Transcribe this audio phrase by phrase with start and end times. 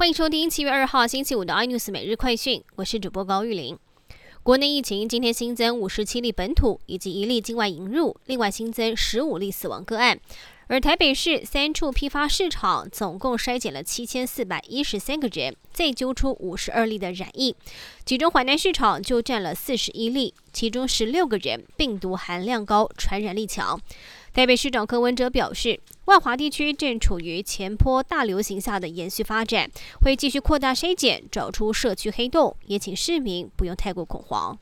[0.00, 3.78] 欢迎收听七月二号星期五的 iNews 每日快讯，我是主播高玉玲。
[4.42, 10.18] 国内疫情今天新增五十七例本土以及一例境外引入，另外新增十五例死亡个案。
[10.68, 17.54] 而台北市三处批发市场总共筛检了七千四百一十三个人，再揪出五十二例的染疫，
[18.06, 23.78] 其中淮南市场就占了四十一例，其中十六个人病毒含量高，传染力强。
[24.32, 29.68] 台北市长柯文哲表示，万华地区正处于前坡大流行下的延续发展，
[30.02, 34.56] 会继续扩大筛检，找出社区黑洞，也请市民不用太过恐慌。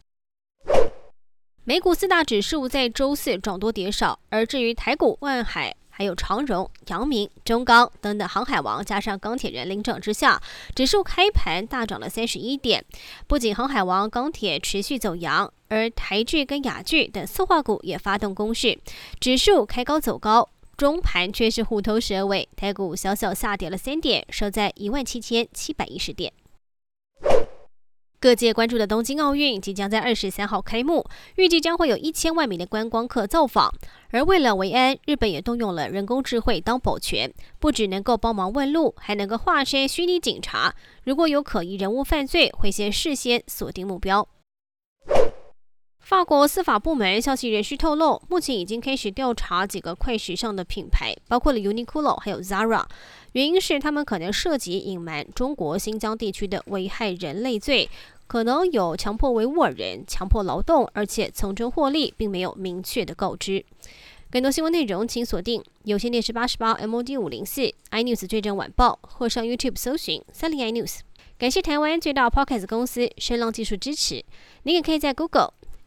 [1.65, 5.77] 美股四大指数在周四涨多跌少，而至于台股，万海。
[5.99, 10.41] 还有长荣、阳明、中钢等等航海王，加上钢铁人领涨之下，
[10.73, 12.85] 指数开盘大涨了三十一点。
[13.27, 18.79] 不仅航海王、钢铁持续走阳，而台剧跟雅剧等塑化股也发动攻势，
[19.19, 26.33] 指数开高走高，中盘却是虎头蛇尾，台股小小下跌了三点，收在一万七千七百一十点。
[28.21, 33.73] 各界关注的东京奥运即将在二十三号开幕，预计将会有一千万名的观光客造访。
[34.11, 40.75] 而为了维安，日本也动用了人工智慧当保全，不只能够帮忙问路，还能够化身虚拟警察。
[41.05, 44.27] 如果有可疑人物犯罪，会先事先锁定目标。
[46.09, 52.83] 法国司法部门消息人士透露，目前已经开始调查几个快时尚的品牌，包括了 Uniqlo 还有 Zara。
[53.33, 57.91] 原因是他们可能涉及隐瞒中国新疆地区的危害人类罪，
[58.27, 63.63] 可能有强迫维吾尔人强迫劳动，而且从中获利，并没有明确的告知。
[64.31, 71.01] 更多新闻内容，请锁定有线电视八十八 MOD 五零四 iNews 最正晚报，或上 YouTube 搜寻三零 iNews。
[71.37, 74.25] 感谢台湾最大 Podcast 公司声浪技术支持。
[74.63, 75.53] 您也可以在 Google、